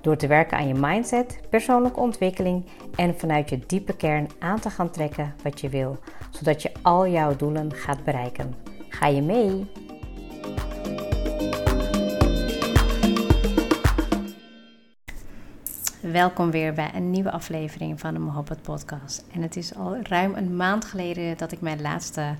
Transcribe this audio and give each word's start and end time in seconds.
Door 0.00 0.16
te 0.16 0.26
werken 0.26 0.58
aan 0.58 0.68
je 0.68 0.74
mindset, 0.74 1.40
persoonlijke 1.50 2.00
ontwikkeling 2.00 2.64
en 2.94 3.18
vanuit 3.18 3.50
je 3.50 3.58
diepe 3.66 3.96
kern 3.96 4.28
aan 4.38 4.60
te 4.60 4.70
gaan 4.70 4.90
trekken 4.90 5.34
wat 5.42 5.60
je 5.60 5.68
wil, 5.68 5.98
zodat 6.30 6.62
je 6.62 6.70
al 6.82 7.08
jouw 7.08 7.36
doelen 7.36 7.74
gaat 7.74 8.04
bereiken. 8.04 8.54
Ga 8.88 9.06
je 9.06 9.22
mee? 9.22 9.70
Welkom 16.00 16.50
weer 16.50 16.72
bij 16.72 16.90
een 16.94 17.10
nieuwe 17.10 17.30
aflevering 17.30 18.00
van 18.00 18.14
de 18.14 18.20
Mohabbat 18.20 18.62
Podcast. 18.62 19.24
En 19.32 19.42
het 19.42 19.56
is 19.56 19.74
al 19.74 19.96
ruim 20.02 20.34
een 20.34 20.56
maand 20.56 20.84
geleden 20.84 21.36
dat 21.36 21.52
ik 21.52 21.60
mijn 21.60 21.80
laatste 21.80 22.34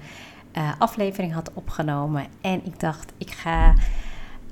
uh, 0.56 0.72
aflevering 0.78 1.32
had 1.32 1.50
opgenomen. 1.54 2.26
En 2.40 2.64
ik 2.64 2.80
dacht, 2.80 3.12
ik 3.16 3.30
ga 3.30 3.74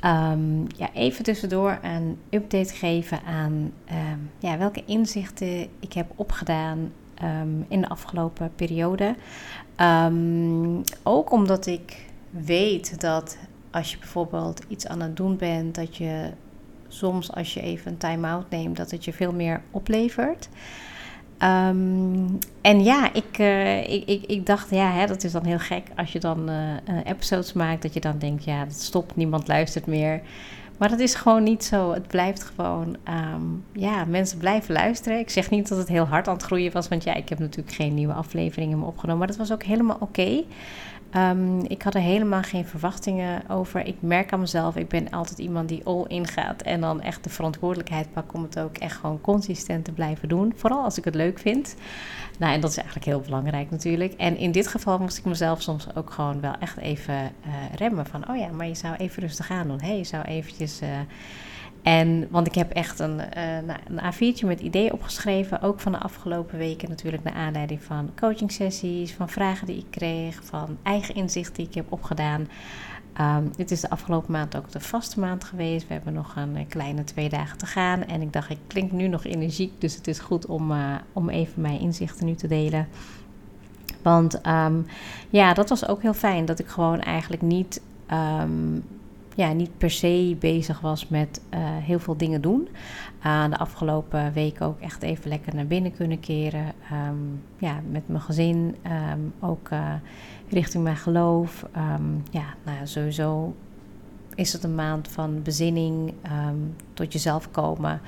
um, 0.05 0.66
ja, 0.77 0.92
even 0.92 1.25
tussendoor 1.25 1.78
een 1.83 2.19
update 2.30 2.75
geven 2.75 3.22
aan 3.22 3.72
um, 4.12 4.30
ja, 4.38 4.58
welke 4.58 4.83
inzichten 4.84 5.69
ik 5.80 5.92
heb 5.92 6.12
opgedaan 6.16 6.92
um, 7.22 7.64
in 7.69 7.80
de 7.80 7.88
afgelopen 7.88 8.53
periode. 8.56 9.14
ook 11.03 11.30
omdat 11.30 11.66
ik 11.66 12.06
weet 12.30 13.00
dat 13.00 13.38
als 13.70 13.91
je 13.91 13.98
bijvoorbeeld 13.98 14.64
iets 14.69 14.86
aan 14.86 15.00
het 15.00 15.16
doen 15.16 15.36
bent, 15.36 15.75
dat 15.75 15.97
je 15.97 16.31
soms 16.88 17.33
als 17.33 17.55
je 17.55 17.60
even 17.60 17.91
een 17.91 17.98
time-out 17.98 18.50
neemt, 18.50 18.77
dat 18.77 18.91
het 18.91 19.05
je 19.05 19.12
veel 19.12 19.33
meer 19.33 19.62
oplevert. 19.70 20.48
Um, 21.42 22.39
en 22.61 22.84
ja, 22.84 23.12
ik, 23.12 23.39
uh, 23.39 23.89
ik, 23.89 24.09
ik, 24.09 24.25
ik, 24.27 24.47
dacht, 24.47 24.70
ja, 24.70 24.91
hè, 24.91 25.06
dat 25.06 25.25
is 25.25 25.33
dan 25.33 25.45
heel 25.45 25.59
gek 25.59 25.83
als 25.97 26.12
je 26.12 26.20
dan 26.20 26.51
uh, 26.51 26.56
episodes 27.05 27.53
maakt, 27.53 27.83
dat 27.83 27.95
je 27.95 28.01
dan 28.01 28.19
denkt, 28.19 28.45
ja, 28.45 28.65
dat 28.65 28.75
stopt, 28.75 29.17
niemand 29.17 29.48
luistert 29.48 29.87
meer. 29.87 30.20
Maar 30.77 30.89
dat 30.89 31.01
is 31.01 31.15
gewoon 31.15 31.43
niet 31.43 31.65
zo. 31.65 31.93
Het 31.93 32.06
blijft 32.06 32.43
gewoon, 32.43 32.97
um, 33.09 33.65
ja, 33.73 34.05
mensen 34.05 34.39
blijven 34.39 34.75
luisteren. 34.75 35.19
Ik 35.19 35.31
zeg 35.31 35.51
niet 35.51 35.69
dat 35.69 35.78
het 35.78 35.89
heel 35.89 36.05
hard 36.05 36.28
aan 36.28 36.34
het 36.34 36.43
groeien 36.43 36.73
was, 36.73 36.89
want 36.89 37.05
ja, 37.05 37.15
ik 37.15 37.28
heb 37.28 37.39
natuurlijk 37.39 37.77
geen 37.77 37.95
nieuwe 37.95 38.12
afleveringen 38.12 38.83
opgenomen, 38.83 39.19
maar 39.19 39.27
dat 39.27 39.37
was 39.37 39.53
ook 39.53 39.62
helemaal 39.62 39.97
oké. 40.00 40.45
Um, 41.17 41.64
ik 41.64 41.83
had 41.83 41.95
er 41.95 42.00
helemaal 42.00 42.42
geen 42.42 42.67
verwachtingen 42.67 43.42
over. 43.48 43.86
Ik 43.86 43.97
merk 44.00 44.33
aan 44.33 44.41
mezelf, 44.41 44.77
ik 44.77 44.89
ben 44.89 45.11
altijd 45.11 45.39
iemand 45.39 45.69
die 45.69 45.84
all 45.84 46.05
in 46.09 46.27
gaat. 46.27 46.62
En 46.62 46.81
dan 46.81 47.00
echt 47.00 47.25
de 47.25 47.31
verantwoordelijkheid 47.31 48.12
pak 48.12 48.34
om 48.34 48.42
het 48.42 48.59
ook 48.59 48.77
echt 48.77 48.97
gewoon 48.97 49.20
consistent 49.20 49.84
te 49.84 49.92
blijven 49.92 50.28
doen. 50.28 50.53
Vooral 50.56 50.83
als 50.83 50.98
ik 50.98 51.05
het 51.05 51.14
leuk 51.14 51.39
vind. 51.39 51.75
Nou, 52.39 52.53
en 52.53 52.61
dat 52.61 52.70
is 52.70 52.77
eigenlijk 52.77 53.06
heel 53.06 53.20
belangrijk 53.20 53.70
natuurlijk. 53.70 54.12
En 54.12 54.37
in 54.37 54.53
dit 54.53 54.67
geval 54.67 54.98
moest 54.98 55.19
ik 55.19 55.25
mezelf 55.25 55.62
soms 55.62 55.87
ook 55.94 56.11
gewoon 56.11 56.41
wel 56.41 56.55
echt 56.61 56.77
even 56.77 57.14
uh, 57.14 57.31
remmen. 57.75 58.06
Van, 58.06 58.31
oh 58.31 58.37
ja, 58.37 58.48
maar 58.48 58.67
je 58.67 58.75
zou 58.75 58.94
even 58.94 59.22
rustig 59.22 59.50
aan 59.50 59.69
doen. 59.69 59.81
Hey, 59.81 59.97
je 59.97 60.05
zou 60.05 60.25
eventjes... 60.25 60.83
Uh, 60.83 60.89
en, 61.87 62.27
want 62.31 62.47
ik 62.47 62.55
heb 62.55 62.70
echt 62.70 62.98
een, 62.98 63.20
uh, 63.37 63.56
een 63.56 64.01
A4'tje 64.15 64.47
met 64.47 64.60
ideeën 64.60 64.93
opgeschreven. 64.93 65.60
Ook 65.60 65.81
van 65.81 65.93
de 65.93 65.99
afgelopen 65.99 66.59
weken 66.59 66.88
natuurlijk 66.88 67.22
naar 67.22 67.33
aanleiding 67.33 67.83
van 67.83 68.10
coaching 68.21 68.53
sessies, 68.53 69.12
van 69.12 69.28
vragen 69.28 69.66
die 69.66 69.77
ik 69.77 69.91
kreeg, 69.91 70.44
van 70.44 70.78
eigen 70.83 71.15
inzicht 71.15 71.56
die 71.56 71.66
ik 71.66 71.75
heb 71.75 71.93
opgedaan. 71.93 72.49
Um, 73.21 73.50
dit 73.56 73.71
is 73.71 73.81
de 73.81 73.91
afgelopen 73.91 74.33
maand 74.33 74.56
ook 74.56 74.71
de 74.71 74.81
vaste 74.81 75.21
maand 75.21 75.44
geweest. 75.44 75.87
We 75.87 75.93
hebben 75.93 76.12
nog 76.12 76.37
een 76.37 76.56
eh, 76.56 76.65
kleine 76.69 77.05
twee 77.05 77.28
dagen 77.28 77.59
te 77.59 77.66
gaan. 77.66 78.05
En 78.05 78.22
ik 78.22 78.33
dacht, 78.33 78.50
ik 78.50 78.59
klink 78.66 78.93
nu 78.93 79.09
nog 79.09 79.25
energiek. 79.25 79.81
Dus 79.81 79.97
het 79.97 80.06
is 80.06 80.19
goed 80.19 80.47
om, 80.47 80.71
uh, 80.71 80.94
om 81.12 81.28
even 81.28 81.62
mijn 81.62 81.81
inzichten 81.81 82.27
nu 82.27 82.34
te 82.34 82.49
delen. 82.49 82.89
Want 84.03 84.47
um, 84.47 84.87
ja, 85.31 85.55
dat 85.55 85.69
was 85.69 85.89
ook 85.89 86.03
heel 86.03 86.15
fijn. 86.15 86.44
Dat 86.44 86.59
ik 86.59 86.69
gewoon 86.69 87.00
eigenlijk 87.00 87.43
niet 87.43 87.81
um, 88.12 88.84
ja, 89.36 89.52
niet 89.52 89.78
per 89.78 89.91
se 89.91 90.36
bezig 90.38 90.80
was 90.80 91.08
met 91.08 91.41
uh, 91.54 91.60
heel 91.60 91.98
veel 91.98 92.16
dingen 92.16 92.41
doen. 92.41 92.69
Uh, 93.26 93.48
de 93.50 93.58
afgelopen 93.58 94.32
weken 94.32 94.66
ook 94.66 94.80
echt 94.80 95.02
even 95.02 95.28
lekker 95.28 95.54
naar 95.54 95.66
binnen 95.66 95.94
kunnen 95.94 96.20
keren. 96.20 96.72
Um, 97.08 97.42
ja, 97.58 97.80
met 97.91 98.08
mijn 98.08 98.22
gezin, 98.22 98.76
um, 99.12 99.32
ook 99.41 99.69
uh, 99.72 99.92
richting 100.48 100.84
mijn 100.84 100.97
geloof. 100.97 101.66
Um, 101.76 102.22
ja, 102.30 102.44
nou 102.64 102.78
ja, 102.78 102.86
sowieso 102.86 103.54
is 104.34 104.52
het 104.52 104.64
een 104.64 104.74
maand 104.74 105.08
van 105.08 105.42
bezinning, 105.42 106.12
tot 106.94 107.12
jezelf 107.12 107.50
komen. 107.50 108.00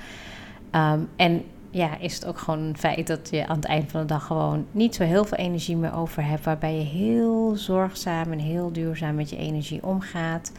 en 1.15 1.43
ja, 1.71 1.97
is 1.97 2.13
het 2.13 2.25
ook 2.25 2.37
gewoon 2.37 2.59
een 2.59 2.77
feit 2.77 3.07
dat 3.07 3.29
je 3.31 3.47
aan 3.47 3.55
het 3.55 3.65
eind 3.65 3.91
van 3.91 3.99
de 3.99 4.05
dag 4.05 4.25
gewoon 4.25 4.65
niet 4.71 4.95
zo 4.95 5.03
heel 5.03 5.25
veel 5.25 5.37
energie 5.37 5.77
meer 5.77 5.93
over 5.93 6.25
hebt. 6.25 6.45
Waarbij 6.45 6.75
je 6.75 6.83
heel 6.83 7.55
zorgzaam 7.55 8.31
en 8.31 8.39
heel 8.39 8.71
duurzaam 8.71 9.15
met 9.15 9.29
je 9.29 9.37
energie 9.37 9.83
omgaat. 9.83 10.51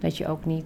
Dat 0.00 0.16
je 0.16 0.28
ook 0.28 0.44
niet, 0.44 0.64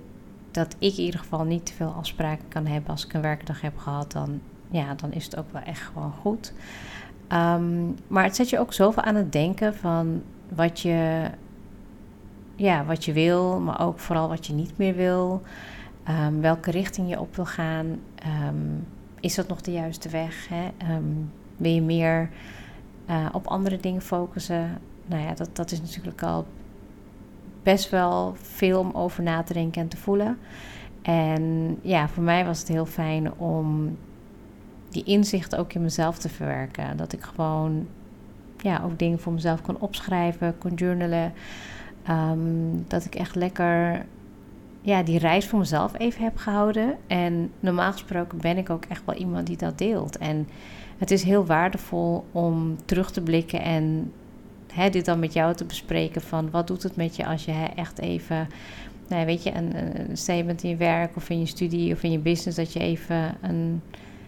dat 0.50 0.76
ik 0.78 0.96
in 0.96 1.04
ieder 1.04 1.20
geval 1.20 1.44
niet 1.44 1.66
te 1.66 1.72
veel 1.72 1.92
afspraken 1.92 2.48
kan 2.48 2.66
hebben. 2.66 2.90
Als 2.90 3.04
ik 3.04 3.12
een 3.12 3.22
werkdag 3.22 3.60
heb 3.60 3.78
gehad, 3.78 4.12
dan, 4.12 4.40
ja, 4.70 4.94
dan 4.94 5.12
is 5.12 5.24
het 5.24 5.36
ook 5.36 5.52
wel 5.52 5.62
echt 5.62 5.80
gewoon 5.80 6.12
goed. 6.12 6.52
Um, 7.28 7.94
maar 8.06 8.24
het 8.24 8.36
zet 8.36 8.50
je 8.50 8.58
ook 8.58 8.72
zoveel 8.72 9.02
aan 9.02 9.14
het 9.14 9.32
denken 9.32 9.74
van 9.74 10.22
wat 10.48 10.80
je, 10.80 11.30
ja, 12.56 12.84
wat 12.84 13.04
je 13.04 13.12
wil, 13.12 13.60
maar 13.60 13.80
ook 13.80 13.98
vooral 13.98 14.28
wat 14.28 14.46
je 14.46 14.52
niet 14.52 14.78
meer 14.78 14.94
wil. 14.94 15.42
Um, 16.08 16.40
welke 16.40 16.70
richting 16.70 17.08
je 17.08 17.20
op 17.20 17.36
wil 17.36 17.46
gaan. 17.46 17.86
Um, 18.46 18.86
is 19.20 19.34
dat 19.34 19.48
nog 19.48 19.60
de 19.60 19.72
juiste 19.72 20.08
weg? 20.08 20.48
Hè? 20.48 20.70
wil 21.56 21.70
je 21.70 21.82
meer 21.82 22.30
uh, 23.10 23.26
op 23.32 23.46
andere 23.46 23.76
dingen 23.76 24.02
focussen? 24.02 24.78
Nou 25.06 25.22
ja, 25.22 25.34
dat, 25.34 25.56
dat 25.56 25.70
is 25.70 25.80
natuurlijk 25.80 26.22
al 26.22 26.46
best 27.64 27.90
wel 27.90 28.34
veel 28.36 28.80
om 28.80 28.90
over 28.92 29.22
na 29.22 29.42
te 29.42 29.52
denken 29.52 29.82
en 29.82 29.88
te 29.88 29.96
voelen. 29.96 30.38
En 31.02 31.76
ja, 31.82 32.08
voor 32.08 32.22
mij 32.22 32.44
was 32.44 32.58
het 32.58 32.68
heel 32.68 32.86
fijn 32.86 33.32
om 33.38 33.96
die 34.88 35.04
inzicht 35.04 35.56
ook 35.56 35.72
in 35.72 35.82
mezelf 35.82 36.18
te 36.18 36.28
verwerken. 36.28 36.96
Dat 36.96 37.12
ik 37.12 37.22
gewoon 37.22 37.86
ja, 38.58 38.80
ook 38.84 38.98
dingen 38.98 39.18
voor 39.18 39.32
mezelf 39.32 39.62
kon 39.62 39.80
opschrijven, 39.80 40.58
kon 40.58 40.74
journalen. 40.74 41.32
Ehm, 42.04 42.38
dat 42.88 43.04
ik 43.04 43.14
echt 43.14 43.34
lekker 43.34 44.04
ja, 44.80 45.02
die 45.02 45.18
reis 45.18 45.46
voor 45.46 45.58
mezelf 45.58 45.98
even 45.98 46.22
heb 46.22 46.36
gehouden. 46.36 46.96
En 47.06 47.50
normaal 47.60 47.92
gesproken 47.92 48.38
ben 48.38 48.56
ik 48.56 48.70
ook 48.70 48.84
echt 48.84 49.02
wel 49.04 49.14
iemand 49.14 49.46
die 49.46 49.56
dat 49.56 49.78
deelt. 49.78 50.18
En 50.18 50.48
het 50.98 51.10
is 51.10 51.22
heel 51.22 51.46
waardevol 51.46 52.24
om 52.32 52.76
terug 52.84 53.10
te 53.10 53.20
blikken 53.20 53.62
en 53.62 54.12
hè, 54.74 54.90
dit 54.90 55.04
dan 55.04 55.18
met 55.18 55.32
jou 55.32 55.54
te 55.54 55.64
bespreken 55.64 56.20
van 56.20 56.50
wat 56.50 56.66
doet 56.66 56.82
het 56.82 56.96
met 56.96 57.16
je 57.16 57.26
als 57.26 57.44
je 57.44 57.68
echt 57.76 57.98
even, 57.98 58.48
nou, 59.08 59.26
weet 59.26 59.42
je, 59.42 59.54
een, 59.54 59.76
een 59.76 60.16
statement 60.16 60.62
in 60.62 60.70
je 60.70 60.76
werk 60.76 61.16
of 61.16 61.30
in 61.30 61.38
je 61.38 61.46
studie 61.46 61.92
of 61.92 62.02
in 62.02 62.10
je 62.10 62.18
business, 62.18 62.56
dat 62.56 62.72
je 62.72 62.80
even 62.80 63.36
een, 63.42 63.82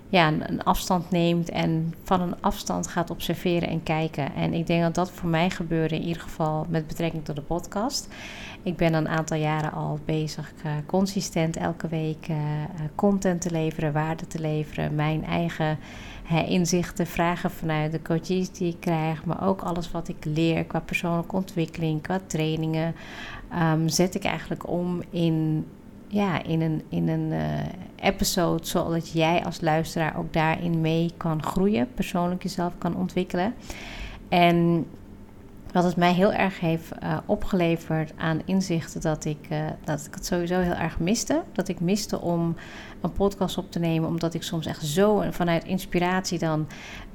ja, 0.09 0.29
een, 0.29 0.65
afstand 0.65 1.11
neemt 1.11 1.51
en 1.51 1.95
van 2.03 2.21
een 2.21 2.41
afstand 2.41 2.87
gaat 2.87 3.11
observeren 3.11 3.69
en 3.69 3.83
kijken. 3.83 4.35
En 4.35 4.53
ik 4.53 4.67
denk 4.67 4.83
dat 4.83 4.95
dat 4.95 5.11
voor 5.11 5.29
mij 5.29 5.51
gebeurde 5.51 5.95
in 5.95 6.03
ieder 6.03 6.23
geval 6.23 6.67
met 6.69 6.87
betrekking 6.87 7.25
tot 7.25 7.37
de 7.37 7.43
podcast. 7.43 8.09
Ik 8.63 8.77
ben 8.77 8.95
een 8.95 9.09
aantal 9.09 9.37
jaren 9.37 9.73
al 9.73 9.99
bezig 10.05 10.53
uh, 10.65 10.73
consistent 10.87 11.57
elke 11.57 11.89
week 11.89 12.29
uh, 12.29 12.37
content 12.95 13.41
te 13.41 13.51
leveren, 13.51 13.93
waarde 13.93 14.27
te 14.27 14.41
leveren, 14.41 14.95
mijn 14.95 15.25
eigen 15.25 15.79
inzichten, 16.47 17.07
vragen 17.07 17.51
vanuit 17.51 17.93
de 17.93 18.03
coaches 18.03 18.51
die 18.51 18.69
ik 18.69 18.81
krijg, 18.81 19.25
maar 19.25 19.47
ook 19.47 19.63
alles 19.63 19.91
wat 19.91 20.09
ik 20.09 20.25
leer 20.25 20.65
qua 20.65 20.81
persoonlijke 20.81 21.37
ontwikkeling, 21.37 22.03
qua 22.03 22.21
trainingen, 22.27 22.95
um, 23.73 23.89
zet 23.89 24.15
ik 24.15 24.25
eigenlijk 24.25 24.69
om 24.69 25.03
in, 25.11 25.67
ja, 26.17 26.43
in 26.43 26.61
een, 26.61 26.83
in 26.89 27.09
een 27.09 27.33
uh, 27.33 27.61
episode, 27.97 28.67
zodat 28.67 29.13
jij 29.13 29.45
als 29.45 29.61
luisteraar 29.61 30.19
ook 30.19 30.33
daarin 30.33 30.81
mee 30.81 31.11
kan 31.17 31.43
groeien, 31.43 31.89
persoonlijk 31.95 32.43
jezelf 32.43 32.73
kan 32.79 32.97
ontwikkelen. 32.97 33.55
En 34.29 34.87
wat 35.73 35.85
het 35.85 35.97
mij 35.97 36.13
heel 36.13 36.33
erg 36.33 36.61
heeft 36.61 36.93
uh, 37.03 37.17
opgeleverd 37.27 38.13
aan 38.17 38.43
inzichten 38.45 39.01
dat 39.01 39.25
ik, 39.25 39.47
uh, 39.53 39.59
dat 39.85 40.07
ik 40.07 40.15
het 40.15 40.27
sowieso 40.27 40.61
heel 40.61 40.75
erg 40.75 40.99
miste. 40.99 41.43
Dat 41.53 41.69
ik 41.69 41.81
miste 41.81 42.21
om 42.21 42.57
een 43.01 43.13
podcast 43.13 43.59
op 43.59 43.71
te 43.71 43.79
nemen, 43.79 44.09
omdat 44.09 44.35
ik 44.35 44.43
soms 44.43 44.67
echt 44.67 44.87
zo 44.87 45.25
vanuit 45.31 45.65
inspiratie 45.65 46.39
dan 46.39 46.67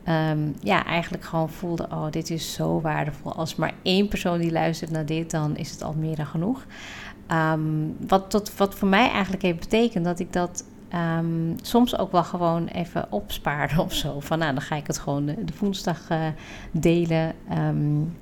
um, 0.08 0.56
ja, 0.60 0.86
eigenlijk 0.86 1.24
gewoon 1.24 1.50
voelde: 1.50 1.88
oh, 1.92 2.10
dit 2.10 2.30
is 2.30 2.54
zo 2.54 2.82
waardevol. 2.82 3.34
Als 3.34 3.56
maar 3.56 3.74
één 3.82 4.08
persoon 4.08 4.40
die 4.40 4.52
luistert 4.52 4.92
naar 4.92 5.06
dit, 5.06 5.32
dan 5.32 5.58
is 5.58 5.72
het 5.72 5.84
al 5.84 5.94
meer 5.94 6.16
dan 6.16 6.26
genoeg. 6.26 6.66
Um, 7.28 7.96
wat, 8.08 8.30
tot, 8.30 8.58
wat 8.58 8.76
voor 8.76 8.88
mij 8.88 9.10
eigenlijk 9.10 9.44
heeft 9.44 9.60
betekend 9.60 10.06
dat 10.06 10.20
ik 10.20 10.34
dat 10.34 10.66
ehm, 10.90 11.54
soms 11.62 11.98
ook 11.98 12.12
wel 12.12 12.24
gewoon 12.24 12.66
even 12.66 13.12
opsparen 13.12 13.84
of 13.86 13.94
zo. 13.94 14.20
Van 14.20 14.40
nou, 14.40 14.54
dan 14.54 14.62
ga 14.62 14.76
ik 14.76 14.88
het 14.88 14.98
gewoon 14.98 15.26
de, 15.26 15.44
de 15.46 15.54
woensdag 15.60 16.08
delen. 16.72 17.34
Um, 17.52 18.14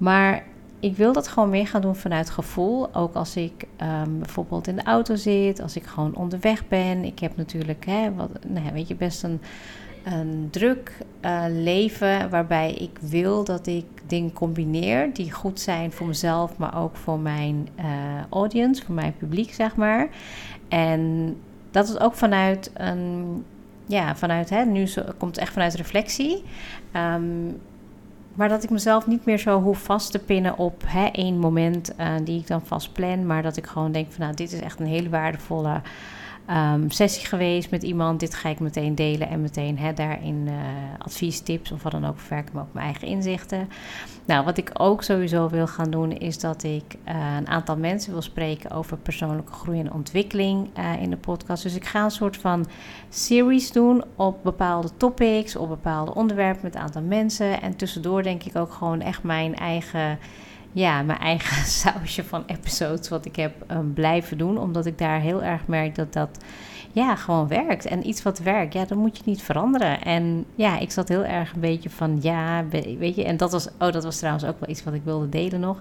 maar 0.00 0.42
ik 0.80 0.96
wil 0.96 1.12
dat 1.12 1.28
gewoon 1.28 1.50
meer 1.50 1.66
gaan 1.66 1.80
doen 1.80 1.96
vanuit 1.96 2.30
gevoel. 2.30 2.94
Ook 2.94 3.14
als 3.14 3.36
ik 3.36 3.66
um, 3.82 4.18
bijvoorbeeld 4.18 4.66
in 4.66 4.76
de 4.76 4.82
auto 4.82 5.14
zit, 5.14 5.60
als 5.60 5.76
ik 5.76 5.84
gewoon 5.84 6.14
onderweg 6.14 6.68
ben. 6.68 7.04
Ik 7.04 7.18
heb 7.18 7.36
natuurlijk, 7.36 7.86
hè, 7.86 8.14
wat, 8.14 8.30
nou, 8.46 8.72
weet 8.72 8.88
je, 8.88 8.94
best 8.94 9.22
een, 9.22 9.40
een 10.04 10.48
druk 10.50 10.92
uh, 11.24 11.44
leven 11.48 12.30
waarbij 12.30 12.72
ik 12.72 12.98
wil 13.00 13.44
dat 13.44 13.66
ik 13.66 13.84
dingen 14.06 14.32
combineer 14.32 15.14
die 15.14 15.32
goed 15.32 15.60
zijn 15.60 15.92
voor 15.92 16.06
mezelf, 16.06 16.56
maar 16.56 16.78
ook 16.82 16.96
voor 16.96 17.18
mijn 17.18 17.68
uh, 17.78 17.84
audience, 18.30 18.84
voor 18.84 18.94
mijn 18.94 19.14
publiek, 19.16 19.52
zeg 19.52 19.76
maar. 19.76 20.08
En 20.68 21.36
dat 21.70 21.88
is 21.88 21.98
ook 21.98 22.14
vanuit 22.14 22.70
een, 22.74 23.44
ja, 23.86 24.16
vanuit, 24.16 24.50
hè, 24.50 24.64
nu 24.64 24.88
komt 25.18 25.34
het 25.34 25.38
echt 25.38 25.52
vanuit 25.52 25.74
reflectie. 25.74 26.42
Um, 26.96 27.60
maar 28.34 28.48
dat 28.48 28.62
ik 28.62 28.70
mezelf 28.70 29.06
niet 29.06 29.24
meer 29.24 29.38
zo 29.38 29.60
hoef 29.60 29.82
vast 29.82 30.10
te 30.10 30.18
pinnen 30.18 30.58
op 30.58 30.82
hè, 30.86 31.06
één 31.06 31.38
moment 31.38 31.92
uh, 32.00 32.14
die 32.24 32.40
ik 32.40 32.46
dan 32.46 32.66
vast 32.66 32.92
plan. 32.92 33.26
Maar 33.26 33.42
dat 33.42 33.56
ik 33.56 33.66
gewoon 33.66 33.92
denk 33.92 34.12
van 34.12 34.24
nou, 34.24 34.34
dit 34.34 34.52
is 34.52 34.60
echt 34.60 34.80
een 34.80 34.86
hele 34.86 35.08
waardevolle 35.08 35.80
um, 36.50 36.90
sessie 36.90 37.26
geweest 37.26 37.70
met 37.70 37.82
iemand. 37.82 38.20
Dit 38.20 38.34
ga 38.34 38.48
ik 38.48 38.60
meteen 38.60 38.94
delen 38.94 39.28
en 39.28 39.40
meteen 39.40 39.78
hè, 39.78 39.92
daarin 39.92 40.46
uh, 40.46 40.54
advies, 40.98 41.40
tips 41.40 41.72
of 41.72 41.82
wat 41.82 41.92
dan 41.92 42.06
ook 42.06 42.18
verwerken, 42.18 42.54
maar 42.54 42.62
ook 42.62 42.72
mijn 42.72 42.86
eigen 42.86 43.08
inzichten. 43.08 43.68
Nou, 44.24 44.44
wat 44.44 44.56
ik 44.56 44.70
ook 44.72 45.02
sowieso 45.02 45.48
wil 45.48 45.66
gaan 45.66 45.90
doen, 45.90 46.12
is 46.12 46.38
dat 46.38 46.62
ik 46.62 46.84
uh, 47.08 47.14
een 47.36 47.48
aantal 47.48 47.76
mensen 47.76 48.12
wil 48.12 48.22
spreken 48.22 48.70
over 48.70 48.96
persoonlijke 48.96 49.52
groei 49.52 49.80
en 49.80 49.92
ontwikkeling 49.92 50.68
uh, 50.78 51.02
in 51.02 51.10
de 51.10 51.16
podcast. 51.16 51.62
Dus 51.62 51.74
ik 51.74 51.84
ga 51.84 52.04
een 52.04 52.10
soort 52.10 52.36
van 52.36 52.66
series 53.08 53.72
doen 53.72 54.04
op 54.16 54.42
bepaalde 54.42 54.88
topics, 54.96 55.56
op 55.56 55.68
bepaalde 55.68 56.14
onderwerpen 56.14 56.60
met 56.62 56.74
een 56.74 56.80
aantal 56.80 57.02
mensen. 57.02 57.62
En 57.62 57.76
tussendoor 57.76 58.22
denk 58.22 58.42
ik 58.42 58.56
ook 58.56 58.72
gewoon 58.72 59.00
echt 59.00 59.22
mijn 59.22 59.56
eigen 59.56 60.18
ja, 60.72 61.02
mijn 61.02 61.18
eigen 61.18 61.66
sausje 61.82 62.24
van 62.24 62.42
episodes 62.46 63.08
wat 63.08 63.24
ik 63.24 63.36
heb 63.36 63.54
um, 63.70 63.92
blijven 63.92 64.38
doen. 64.38 64.58
Omdat 64.58 64.86
ik 64.86 64.98
daar 64.98 65.20
heel 65.20 65.42
erg 65.42 65.66
merk 65.66 65.94
dat 65.94 66.12
dat 66.12 66.38
ja, 66.92 67.16
gewoon 67.16 67.48
werkt. 67.48 67.84
En 67.84 68.08
iets 68.08 68.22
wat 68.22 68.38
werkt, 68.38 68.72
ja, 68.72 68.84
dan 68.84 68.98
moet 68.98 69.16
je 69.16 69.22
niet 69.26 69.42
veranderen. 69.42 70.02
En 70.02 70.44
ja, 70.54 70.78
ik 70.78 70.90
zat 70.90 71.08
heel 71.08 71.24
erg 71.24 71.52
een 71.52 71.60
beetje 71.60 71.90
van 71.90 72.18
ja, 72.22 72.64
weet 72.98 73.14
je. 73.14 73.24
En 73.24 73.36
dat 73.36 73.52
was, 73.52 73.68
oh, 73.78 73.92
dat 73.92 74.04
was 74.04 74.18
trouwens 74.18 74.44
ook 74.44 74.60
wel 74.60 74.68
iets 74.68 74.84
wat 74.84 74.94
ik 74.94 75.02
wilde 75.04 75.28
delen 75.28 75.60
nog. 75.60 75.80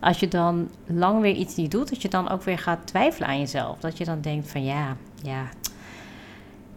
Als 0.00 0.20
je 0.20 0.28
dan 0.28 0.68
lang 0.86 1.20
weer 1.20 1.34
iets 1.34 1.56
niet 1.56 1.70
doet, 1.70 1.88
dat 1.88 2.02
je 2.02 2.08
dan 2.08 2.28
ook 2.28 2.42
weer 2.42 2.58
gaat 2.58 2.86
twijfelen 2.86 3.28
aan 3.28 3.38
jezelf. 3.38 3.78
Dat 3.78 3.98
je 3.98 4.04
dan 4.04 4.20
denkt 4.20 4.50
van 4.50 4.64
ja, 4.64 4.96
ja, 5.22 5.42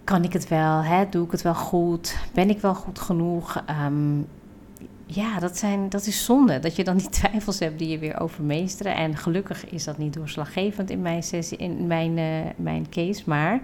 kan 0.03 0.23
ik 0.23 0.33
het 0.33 0.47
wel? 0.47 0.83
Hè? 0.83 1.09
Doe 1.09 1.25
ik 1.25 1.31
het 1.31 1.41
wel 1.41 1.55
goed? 1.55 2.17
Ben 2.33 2.49
ik 2.49 2.59
wel 2.59 2.75
goed 2.75 2.99
genoeg? 2.99 3.63
Um, 3.85 4.27
ja, 5.13 5.39
dat, 5.39 5.57
zijn, 5.57 5.89
dat 5.89 6.05
is 6.05 6.25
zonde. 6.25 6.59
Dat 6.59 6.75
je 6.75 6.83
dan 6.83 6.97
die 6.97 7.09
twijfels 7.19 7.59
hebt 7.59 7.79
die 7.79 7.89
je 7.89 7.99
weer 7.99 8.19
overmeesteren. 8.19 8.95
En 8.95 9.17
gelukkig 9.17 9.69
is 9.69 9.83
dat 9.83 9.97
niet 9.97 10.13
doorslaggevend 10.13 10.89
in 10.89 11.01
mijn, 11.01 11.23
sessie, 11.23 11.57
in 11.57 11.87
mijn, 11.87 12.17
uh, 12.17 12.25
mijn 12.55 12.89
case. 12.89 13.23
Maar 13.25 13.61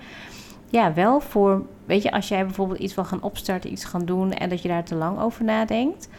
ja, 0.69 0.93
wel 0.93 1.19
voor, 1.19 1.65
weet 1.85 2.03
je, 2.03 2.11
als 2.11 2.27
jij 2.27 2.45
bijvoorbeeld 2.45 2.79
iets 2.79 2.95
wil 2.95 3.05
gaan 3.05 3.21
opstarten, 3.21 3.71
iets 3.71 3.85
gaan 3.85 4.05
doen 4.05 4.33
en 4.33 4.49
dat 4.49 4.61
je 4.61 4.67
daar 4.67 4.83
te 4.83 4.95
lang 4.95 5.19
over 5.19 5.43
nadenkt. 5.43 6.09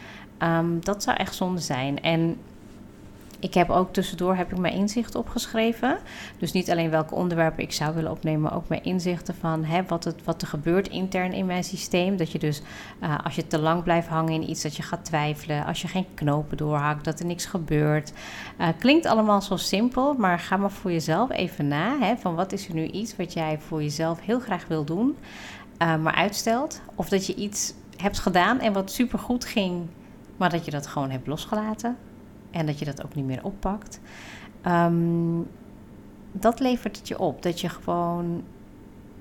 Um, 0.42 0.84
dat 0.84 1.02
zou 1.02 1.16
echt 1.16 1.34
zonde 1.34 1.60
zijn. 1.60 2.00
En 2.00 2.36
ik 3.40 3.54
heb 3.54 3.70
ook 3.70 3.92
tussendoor 3.92 4.36
heb 4.36 4.52
ik 4.52 4.58
mijn 4.58 4.74
inzichten 4.74 5.20
opgeschreven. 5.20 5.98
Dus 6.38 6.52
niet 6.52 6.70
alleen 6.70 6.90
welke 6.90 7.14
onderwerpen 7.14 7.62
ik 7.62 7.72
zou 7.72 7.94
willen 7.94 8.10
opnemen, 8.10 8.40
maar 8.40 8.54
ook 8.54 8.68
mijn 8.68 8.84
inzichten 8.84 9.34
van 9.34 9.64
hè, 9.64 9.82
wat, 9.86 10.04
het, 10.04 10.24
wat 10.24 10.42
er 10.42 10.48
gebeurt 10.48 10.88
intern 10.88 11.32
in 11.32 11.46
mijn 11.46 11.64
systeem. 11.64 12.16
Dat 12.16 12.32
je 12.32 12.38
dus 12.38 12.62
uh, 13.02 13.18
als 13.24 13.34
je 13.34 13.46
te 13.46 13.58
lang 13.58 13.82
blijft 13.82 14.08
hangen 14.08 14.32
in 14.32 14.50
iets, 14.50 14.62
dat 14.62 14.76
je 14.76 14.82
gaat 14.82 15.04
twijfelen. 15.04 15.64
Als 15.64 15.82
je 15.82 15.88
geen 15.88 16.06
knopen 16.14 16.56
doorhakt, 16.56 17.04
dat 17.04 17.20
er 17.20 17.26
niks 17.26 17.46
gebeurt. 17.46 18.12
Uh, 18.60 18.68
klinkt 18.78 19.06
allemaal 19.06 19.42
zo 19.42 19.56
simpel, 19.56 20.14
maar 20.14 20.38
ga 20.38 20.56
maar 20.56 20.70
voor 20.70 20.92
jezelf 20.92 21.30
even 21.30 21.68
na. 21.68 21.98
Hè, 22.00 22.16
van 22.16 22.34
wat 22.34 22.52
is 22.52 22.68
er 22.68 22.74
nu 22.74 22.86
iets 22.86 23.16
wat 23.16 23.32
jij 23.32 23.58
voor 23.58 23.82
jezelf 23.82 24.20
heel 24.20 24.40
graag 24.40 24.66
wil 24.66 24.84
doen, 24.84 25.16
uh, 25.82 25.96
maar 25.96 26.14
uitstelt. 26.14 26.80
Of 26.94 27.08
dat 27.08 27.26
je 27.26 27.34
iets 27.34 27.74
hebt 27.96 28.18
gedaan 28.18 28.60
en 28.60 28.72
wat 28.72 28.92
supergoed 28.92 29.44
ging, 29.44 29.86
maar 30.36 30.50
dat 30.50 30.64
je 30.64 30.70
dat 30.70 30.86
gewoon 30.86 31.10
hebt 31.10 31.26
losgelaten 31.26 31.96
en 32.50 32.66
dat 32.66 32.78
je 32.78 32.84
dat 32.84 33.04
ook 33.04 33.14
niet 33.14 33.24
meer 33.24 33.44
oppakt. 33.44 34.00
Um, 34.66 35.46
dat 36.32 36.60
levert 36.60 36.96
het 36.96 37.08
je 37.08 37.18
op. 37.18 37.42
Dat 37.42 37.60
je 37.60 37.68
gewoon 37.68 38.42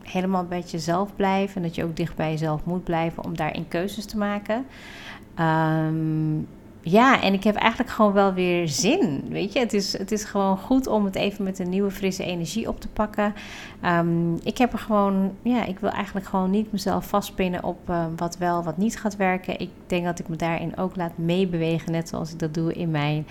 helemaal 0.02 0.46
bij 0.46 0.62
jezelf 0.62 1.16
blijft 1.16 1.56
en 1.56 1.62
dat 1.62 1.76
je 1.76 1.84
ook 1.84 1.96
dicht 1.96 2.16
bij 2.16 2.32
jezelf 2.32 2.66
moet 2.66 2.84
blijven 2.84 3.24
om 3.24 3.38
daarin 3.38 3.68
keuzes 3.68 4.06
te 4.06 4.18
maken. 4.18 4.66
Um, 5.40 6.48
ja, 6.90 7.22
en 7.22 7.34
ik 7.34 7.44
heb 7.44 7.56
eigenlijk 7.56 7.92
gewoon 7.92 8.14
wel 8.14 8.34
weer 8.34 8.68
zin. 8.68 9.24
Weet 9.30 9.54
je, 9.54 9.60
het 9.60 9.74
is, 9.74 9.98
het 9.98 10.12
is 10.12 10.24
gewoon 10.24 10.58
goed 10.58 10.88
om 10.88 11.06
het 11.06 11.16
even 11.16 11.44
met 11.44 11.60
een 11.60 11.70
nieuwe 11.70 11.92
frisse 11.92 12.24
energie 12.24 12.68
op 12.68 12.80
te 12.80 12.88
pakken. 12.88 13.34
Um, 13.86 14.36
ik 14.44 14.58
heb 14.58 14.74
er 14.74 14.80
gewoon, 14.80 15.32
ja, 15.42 15.66
ik 15.66 15.80
wil 15.80 15.90
eigenlijk 15.90 16.26
gewoon 16.26 16.50
niet 16.50 16.72
mezelf 16.72 17.06
vastpinnen 17.06 17.64
op 17.64 17.90
uh, 17.90 18.06
wat 18.16 18.38
wel, 18.38 18.64
wat 18.64 18.78
niet 18.78 19.00
gaat 19.00 19.16
werken. 19.16 19.60
Ik 19.60 19.70
denk 19.88 20.06
dat 20.06 20.20
ik 20.20 20.28
me 20.28 20.36
daarin 20.36 20.78
ook 20.78 20.96
laat 20.96 21.18
meebewegen, 21.18 21.92
net 21.92 22.10
zoals 22.10 22.32
ik 22.32 22.40
dat 22.40 22.54
doe 22.54 22.74
in 22.74 22.92
mijn 22.92 23.26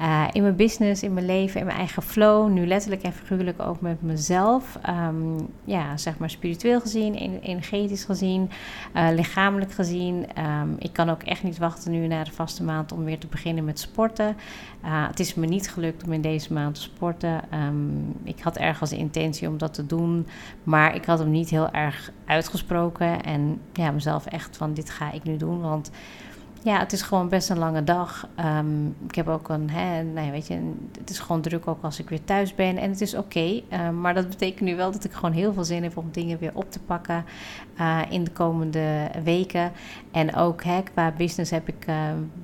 uh, 0.00 0.24
in 0.32 0.42
mijn 0.42 0.56
business, 0.56 1.02
in 1.02 1.14
mijn 1.14 1.26
leven, 1.26 1.60
in 1.60 1.66
mijn 1.66 1.78
eigen 1.78 2.02
flow. 2.02 2.48
Nu 2.48 2.66
letterlijk 2.66 3.02
en 3.02 3.12
figuurlijk 3.12 3.60
ook 3.62 3.80
met 3.80 4.02
mezelf. 4.02 4.78
Um, 5.08 5.48
ja, 5.64 5.96
zeg 5.96 6.18
maar 6.18 6.30
spiritueel 6.30 6.80
gezien, 6.80 7.14
energetisch 7.42 8.04
gezien, 8.04 8.50
uh, 8.96 9.08
lichamelijk 9.14 9.72
gezien. 9.72 10.26
Ik 10.78 10.92
kan 10.92 11.10
ook 11.10 11.22
echt 11.22 11.42
niet 11.42 11.58
wachten 11.58 11.92
nu 11.92 12.06
na 12.06 12.24
de 12.24 12.32
vaste 12.32 12.64
maand 12.64 12.87
om 12.92 13.04
weer 13.04 13.18
te 13.18 13.26
beginnen 13.26 13.64
met 13.64 13.78
sporten. 13.78 14.36
Uh, 14.84 15.06
het 15.06 15.20
is 15.20 15.34
me 15.34 15.46
niet 15.46 15.70
gelukt 15.70 16.04
om 16.04 16.12
in 16.12 16.20
deze 16.20 16.52
maand 16.52 16.74
te 16.74 16.80
sporten. 16.80 17.42
Um, 17.54 18.14
ik 18.24 18.40
had 18.40 18.56
ergens 18.56 18.90
de 18.90 18.96
intentie 18.96 19.48
om 19.48 19.58
dat 19.58 19.74
te 19.74 19.86
doen, 19.86 20.26
maar 20.62 20.94
ik 20.94 21.04
had 21.04 21.18
hem 21.18 21.30
niet 21.30 21.50
heel 21.50 21.70
erg 21.70 22.12
uitgesproken. 22.26 23.22
En 23.22 23.60
ja, 23.72 23.90
mezelf 23.90 24.26
echt 24.26 24.56
van 24.56 24.74
dit 24.74 24.90
ga 24.90 25.12
ik 25.12 25.24
nu 25.24 25.36
doen, 25.36 25.60
want 25.60 25.90
ja, 26.62 26.78
het 26.78 26.92
is 26.92 27.02
gewoon 27.02 27.28
best 27.28 27.50
een 27.50 27.58
lange 27.58 27.84
dag. 27.84 28.28
Um, 28.40 28.96
ik 29.06 29.14
heb 29.14 29.28
ook 29.28 29.48
een, 29.48 29.70
hè, 29.70 30.02
nee, 30.02 30.30
weet 30.30 30.46
je, 30.46 30.72
het 30.98 31.10
is 31.10 31.18
gewoon 31.18 31.40
druk 31.40 31.66
ook 31.66 31.82
als 31.82 31.98
ik 31.98 32.08
weer 32.08 32.24
thuis 32.24 32.54
ben. 32.54 32.76
En 32.76 32.90
het 32.90 33.00
is 33.00 33.14
oké, 33.14 33.62
um, 33.72 34.00
maar 34.00 34.14
dat 34.14 34.28
betekent 34.28 34.60
nu 34.60 34.76
wel 34.76 34.92
dat 34.92 35.04
ik 35.04 35.12
gewoon 35.12 35.32
heel 35.32 35.52
veel 35.52 35.64
zin 35.64 35.82
heb 35.82 35.96
om 35.96 36.08
dingen 36.12 36.38
weer 36.38 36.50
op 36.54 36.70
te 36.70 36.80
pakken 36.80 37.24
uh, 37.80 38.00
in 38.08 38.24
de 38.24 38.30
komende 38.30 39.10
weken. 39.24 39.72
En 40.12 40.34
ook 40.34 40.64
hè, 40.64 40.82
qua 40.82 41.12
business 41.16 41.50
heb 41.50 41.68
ik 41.68 41.86
uh, 41.88 41.96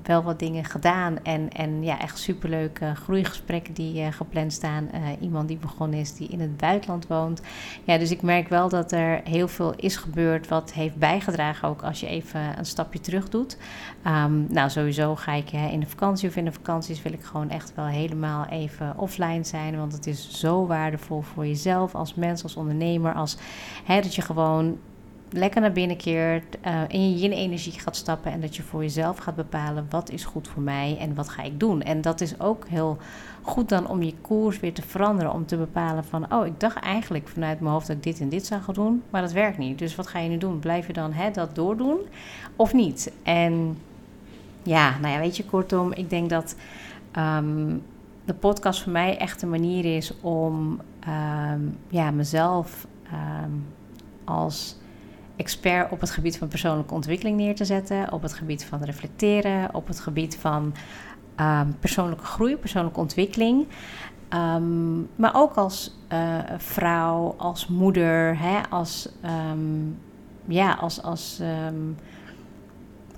wel 0.02 0.22
wat 0.22 0.38
dingen 0.38 0.64
gedaan. 0.64 1.18
En, 1.22 1.50
en 1.52 1.82
ja, 1.82 2.00
echt 2.00 2.18
superleuke 2.18 2.94
groeigesprekken 2.94 3.74
die 3.74 4.00
uh, 4.00 4.06
gepland 4.12 4.52
staan. 4.52 4.88
iemand 5.20 5.48
die 5.48 5.56
begonnen 5.56 5.98
is, 5.98 6.14
die 6.14 6.28
in 6.28 6.40
het 6.40 6.56
buitenland 6.56 7.06
woont. 7.06 7.42
Ja, 7.84 7.98
dus 7.98 8.10
ik 8.10 8.22
merk 8.22 8.48
wel 8.48 8.68
dat 8.68 8.92
er 8.92 9.20
heel 9.24 9.48
veel 9.48 9.74
is 9.76 9.96
gebeurd 9.96 10.48
wat 10.48 10.72
heeft 10.72 10.96
bijgedragen 10.96 11.68
ook 11.68 11.82
als 11.82 12.00
je 12.00 12.06
even 12.06 12.58
een 12.58 12.66
stapje 12.66 13.00
terug 13.00 13.28
doet. 13.28 13.56
Um, 14.06 14.46
nou, 14.48 14.70
sowieso 14.70 15.16
ga 15.16 15.32
ik 15.32 15.52
in 15.52 15.80
de 15.80 15.86
vakantie 15.86 16.28
of 16.28 16.36
in 16.36 16.44
de 16.44 16.52
vakanties 16.52 17.02
wil 17.02 17.12
ik 17.12 17.22
gewoon 17.22 17.50
echt 17.50 17.72
wel 17.74 17.86
helemaal 17.86 18.46
even 18.46 18.94
offline 18.96 19.44
zijn. 19.44 19.76
Want 19.76 19.92
het 19.92 20.06
is 20.06 20.30
zo 20.30 20.66
waardevol 20.66 21.20
voor 21.20 21.46
jezelf 21.46 21.94
als 21.94 22.14
mens, 22.14 22.42
als 22.42 22.56
ondernemer. 22.56 23.14
Als 23.14 23.36
hè, 23.84 24.00
dat 24.00 24.14
je 24.14 24.22
gewoon 24.22 24.78
lekker 25.30 25.60
naar 25.60 25.72
binnen 25.72 25.96
keert, 25.96 26.56
uh, 26.66 26.80
in 26.88 27.10
je 27.10 27.18
yin-energie 27.18 27.72
gaat 27.72 27.96
stappen 27.96 28.32
en 28.32 28.40
dat 28.40 28.56
je 28.56 28.62
voor 28.62 28.82
jezelf 28.82 29.18
gaat 29.18 29.34
bepalen 29.34 29.86
wat 29.90 30.10
is 30.10 30.24
goed 30.24 30.48
voor 30.48 30.62
mij 30.62 30.96
en 31.00 31.14
wat 31.14 31.28
ga 31.28 31.42
ik 31.42 31.60
doen. 31.60 31.82
En 31.82 32.00
dat 32.00 32.20
is 32.20 32.40
ook 32.40 32.68
heel 32.68 32.98
goed 33.42 33.68
dan 33.68 33.88
om 33.88 34.02
je 34.02 34.14
koers 34.20 34.60
weer 34.60 34.72
te 34.74 34.82
veranderen, 34.82 35.32
om 35.32 35.46
te 35.46 35.56
bepalen 35.56 36.04
van, 36.04 36.32
oh, 36.32 36.46
ik 36.46 36.60
dacht 36.60 36.76
eigenlijk 36.76 37.28
vanuit 37.28 37.60
mijn 37.60 37.72
hoofd 37.72 37.86
dat 37.86 37.96
ik 37.96 38.02
dit 38.02 38.20
en 38.20 38.28
dit 38.28 38.46
zou 38.46 38.62
gaan 38.62 38.74
doen, 38.74 39.02
maar 39.10 39.20
dat 39.20 39.32
werkt 39.32 39.58
niet. 39.58 39.78
Dus 39.78 39.94
wat 39.94 40.06
ga 40.06 40.18
je 40.18 40.28
nu 40.28 40.38
doen? 40.38 40.58
Blijf 40.58 40.86
je 40.86 40.92
dan 40.92 41.12
hè, 41.12 41.30
dat 41.30 41.54
doordoen 41.54 41.98
of 42.56 42.72
niet? 42.72 43.12
En 43.22 43.76
ja, 44.64 44.98
nou 44.98 45.12
ja, 45.14 45.20
weet 45.20 45.36
je, 45.36 45.44
kortom, 45.44 45.92
ik 45.92 46.10
denk 46.10 46.30
dat 46.30 46.56
um, 47.18 47.82
de 48.24 48.34
podcast 48.34 48.82
voor 48.82 48.92
mij 48.92 49.18
echt 49.18 49.42
een 49.42 49.50
manier 49.50 49.96
is 49.96 50.20
om 50.20 50.80
um, 51.08 51.78
ja, 51.88 52.10
mezelf 52.10 52.86
um, 53.44 53.66
als 54.24 54.76
expert 55.36 55.90
op 55.90 56.00
het 56.00 56.10
gebied 56.10 56.38
van 56.38 56.48
persoonlijke 56.48 56.94
ontwikkeling 56.94 57.36
neer 57.36 57.54
te 57.54 57.64
zetten, 57.64 58.12
op 58.12 58.22
het 58.22 58.32
gebied 58.32 58.64
van 58.64 58.82
reflecteren, 58.82 59.74
op 59.74 59.86
het 59.86 60.00
gebied 60.00 60.36
van 60.36 60.74
persoonlijke 61.80 62.24
groei, 62.24 62.56
persoonlijke 62.56 63.00
ontwikkeling. 63.00 63.66
Maar 65.16 65.34
ook 65.34 65.54
als 65.54 65.96
uh, 66.12 66.38
vrouw, 66.56 67.34
als 67.36 67.66
moeder, 67.66 68.38
hè, 68.38 68.60
als, 68.70 69.08
ja, 70.44 70.72
als, 70.72 71.02
als 71.02 71.40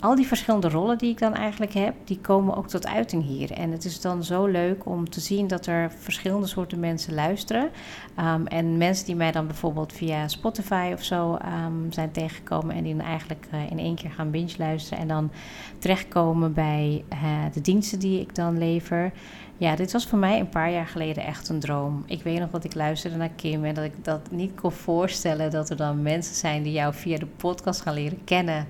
al 0.07 0.15
die 0.15 0.27
verschillende 0.27 0.69
rollen 0.69 0.99
die 0.99 1.11
ik 1.11 1.19
dan 1.19 1.35
eigenlijk 1.35 1.73
heb, 1.73 1.95
die 2.05 2.19
komen 2.21 2.57
ook 2.57 2.69
tot 2.69 2.87
uiting 2.87 3.25
hier. 3.25 3.53
En 3.53 3.71
het 3.71 3.85
is 3.85 4.01
dan 4.01 4.25
zo 4.25 4.47
leuk 4.47 4.87
om 4.87 5.11
te 5.11 5.21
zien 5.21 5.47
dat 5.47 5.67
er 5.67 5.91
verschillende 5.99 6.47
soorten 6.47 6.81
mensen 6.81 7.15
luisteren. 7.15 7.71
Ehm, 8.17 8.47
en 8.47 8.77
mensen 8.77 9.07
die 9.07 9.17
mij 9.17 9.33
dan 9.33 9.47
bijvoorbeeld 9.47 9.93
via 9.93 10.29
Spotify 10.29 10.91
of 10.95 11.05
zo 11.05 11.35
ehm, 11.35 11.91
zijn 11.91 12.11
tegengekomen 12.11 12.75
en 12.75 12.83
die 12.83 12.97
dan 12.97 13.07
eigenlijk 13.07 13.47
uh, 13.55 13.71
in 13.71 13.79
één 13.79 13.95
keer 13.95 14.11
gaan 14.11 14.31
binge 14.31 14.55
luisteren 14.59 14.99
en 14.99 15.09
dan 15.09 15.31
terechtkomen 15.79 16.53
bij 16.53 17.05
uh, 17.13 17.19
de 17.53 17.61
diensten 17.61 17.99
die 17.99 18.21
ik 18.21 18.35
dan 18.35 18.59
lever. 18.59 19.13
Ja, 19.57 19.77
dit 19.77 19.93
was 19.93 20.07
voor 20.07 20.19
mij 20.19 20.41
een 20.41 20.49
paar 20.49 20.71
jaar 20.71 20.87
geleden 20.87 21.25
echt 21.25 21.49
een 21.49 21.61
droom. 21.61 22.05
Ik 22.07 22.23
weet 22.23 22.39
nog 22.39 22.51
dat 22.51 22.65
ik 22.65 22.75
luisterde 22.75 23.17
naar 23.17 23.31
Kim 23.37 23.65
en 23.65 23.75
dat 23.75 23.85
ik 23.85 24.05
dat 24.05 24.31
niet 24.31 24.61
kon 24.61 24.73
voorstellen 24.73 25.51
dat 25.51 25.71
er 25.71 25.77
dan 25.77 26.03
mensen 26.03 26.35
zijn 26.35 26.63
die 26.63 26.73
jou 26.73 26.95
via 26.95 27.19
de 27.19 27.27
podcast 27.27 27.81
gaan 27.81 27.95
leren 27.95 28.25
kennen. 28.25 28.67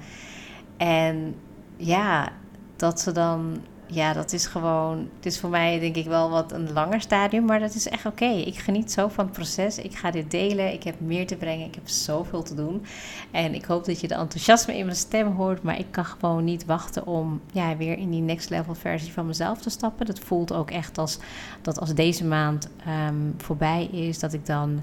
En 0.77 1.35
ja, 1.77 2.33
dat 2.77 3.01
ze 3.01 3.13
dan 3.13 3.61
ja, 3.89 4.13
dat 4.13 4.33
is 4.33 4.47
gewoon. 4.47 5.09
Het 5.17 5.27
is 5.27 5.41
voor 5.41 5.51
mij 5.51 5.79
denk 5.79 5.97
ik 5.97 6.07
wel 6.07 6.31
wat 6.31 6.53
een 6.53 6.73
langer 6.73 7.01
stadium, 7.01 7.45
maar 7.45 7.61
dat 7.61 7.75
is 7.75 7.89
echt 7.89 8.07
oké. 8.07 8.25
Ik 8.25 8.59
geniet 8.59 8.93
zo 8.93 9.09
van 9.09 9.25
het 9.25 9.35
proces. 9.35 9.79
Ik 9.79 9.97
ga 9.97 10.11
dit 10.11 10.31
delen. 10.31 10.73
Ik 10.73 10.83
heb 10.83 11.01
meer 11.01 11.27
te 11.27 11.37
brengen. 11.37 11.67
Ik 11.67 11.75
heb 11.75 11.89
zoveel 11.89 12.43
te 12.43 12.55
doen. 12.55 12.85
En 13.31 13.55
ik 13.55 13.65
hoop 13.65 13.85
dat 13.85 14.01
je 14.01 14.09
de 14.09 14.15
enthousiasme 14.15 14.77
in 14.77 14.85
mijn 14.85 14.97
stem 14.97 15.33
hoort. 15.33 15.63
Maar 15.63 15.79
ik 15.79 15.87
kan 15.91 16.05
gewoon 16.05 16.45
niet 16.45 16.65
wachten 16.65 17.07
om 17.07 17.41
ja, 17.53 17.77
weer 17.77 17.99
in 17.99 18.11
die 18.11 18.21
next 18.21 18.51
level 18.51 18.75
versie 18.75 19.13
van 19.13 19.27
mezelf 19.27 19.63
te 19.63 19.71
stappen. 19.71 20.07
Dat 20.07 20.19
voelt 20.19 20.53
ook 20.53 20.71
echt 20.71 20.99
als 20.99 21.19
dat 21.63 21.81
als 21.81 21.95
deze 21.95 22.25
maand 22.25 22.69
ehm, 22.85 23.31
voorbij 23.37 23.85
is, 23.85 24.19
dat 24.19 24.33
ik 24.33 24.47
dan 24.47 24.81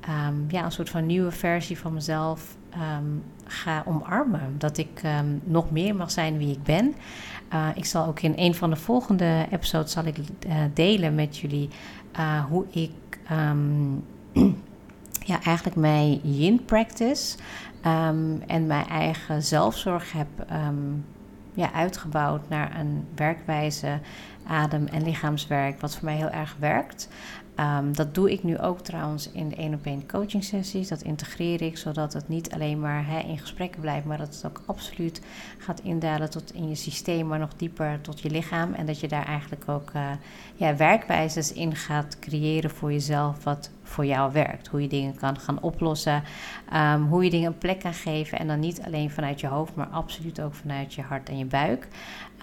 ehm, 0.00 0.34
ja, 0.48 0.64
een 0.64 0.72
soort 0.72 0.90
van 0.90 1.06
nieuwe 1.06 1.30
versie 1.30 1.78
van 1.78 1.92
mezelf 1.92 2.56
ehm, 2.80 3.04
ga 3.44 3.82
omarmen. 3.86 4.54
Dat 4.58 4.78
ik 4.78 5.02
nog 5.44 5.70
meer 5.70 5.96
mag 5.96 6.10
zijn 6.10 6.38
wie 6.38 6.52
ik 6.52 6.62
ben. 6.62 6.94
Uh, 7.54 7.68
ik 7.74 7.84
zal 7.84 8.06
ook 8.06 8.20
in 8.20 8.32
een 8.36 8.54
van 8.54 8.70
de 8.70 8.76
volgende 8.76 9.46
episodes 9.50 9.92
zal 9.92 10.04
ik, 10.04 10.18
uh, 10.18 10.54
delen 10.74 11.14
met 11.14 11.38
jullie 11.38 11.68
uh, 12.18 12.44
hoe 12.44 12.64
ik 12.70 12.92
um, 13.32 14.04
ja, 15.30 15.42
eigenlijk 15.42 15.76
mijn 15.76 16.20
yin 16.22 16.64
practice 16.64 17.36
en 18.46 18.66
mijn 18.66 18.86
eigen 18.86 19.42
zelfzorg 19.42 20.12
heb 20.12 20.28
ja, 21.54 21.72
uitgebouwd 21.72 22.48
naar 22.48 22.80
een 22.80 23.06
werkwijze, 23.14 23.98
adem- 24.46 24.86
en 24.86 25.02
lichaamswerk, 25.02 25.80
wat 25.80 25.96
voor 25.96 26.04
mij 26.04 26.16
heel 26.16 26.30
erg 26.30 26.56
werkt. 26.58 27.08
Um, 27.60 27.94
dat 27.94 28.14
doe 28.14 28.32
ik 28.32 28.42
nu 28.42 28.58
ook 28.58 28.80
trouwens 28.80 29.30
in 29.32 29.48
de 29.48 29.54
één 29.54 29.74
op 29.74 29.86
één 29.86 30.08
coaching 30.08 30.44
sessies. 30.44 30.88
Dat 30.88 31.02
integreer 31.02 31.62
ik 31.62 31.76
zodat 31.76 32.12
het 32.12 32.28
niet 32.28 32.52
alleen 32.52 32.80
maar 32.80 33.06
hè, 33.06 33.18
in 33.18 33.38
gesprekken 33.38 33.80
blijft, 33.80 34.06
maar 34.06 34.18
dat 34.18 34.34
het 34.34 34.46
ook 34.46 34.62
absoluut 34.66 35.20
gaat 35.58 35.80
indalen 35.80 36.30
tot 36.30 36.54
in 36.54 36.68
je 36.68 36.74
systeem, 36.74 37.26
maar 37.26 37.38
nog 37.38 37.54
dieper 37.56 38.00
tot 38.00 38.20
je 38.20 38.30
lichaam. 38.30 38.72
En 38.72 38.86
dat 38.86 39.00
je 39.00 39.08
daar 39.08 39.26
eigenlijk 39.26 39.68
ook 39.68 39.90
uh, 39.96 40.10
ja, 40.54 40.76
werkwijzes 40.76 41.52
in 41.52 41.76
gaat 41.76 42.18
creëren 42.18 42.70
voor 42.70 42.92
jezelf, 42.92 43.44
wat 43.44 43.70
voor 43.86 44.06
jou 44.06 44.32
werkt. 44.32 44.66
Hoe 44.66 44.82
je 44.82 44.88
dingen 44.88 45.16
kan 45.16 45.38
gaan 45.38 45.62
oplossen, 45.62 46.22
um, 46.74 47.06
hoe 47.06 47.24
je 47.24 47.30
dingen 47.30 47.46
een 47.46 47.58
plek 47.58 47.80
kan 47.80 47.94
geven. 47.94 48.38
En 48.38 48.46
dan 48.46 48.60
niet 48.60 48.82
alleen 48.82 49.10
vanuit 49.10 49.40
je 49.40 49.46
hoofd, 49.46 49.74
maar 49.74 49.86
absoluut 49.86 50.40
ook 50.40 50.54
vanuit 50.54 50.94
je 50.94 51.02
hart 51.02 51.28
en 51.28 51.38
je 51.38 51.44
buik. 51.44 51.88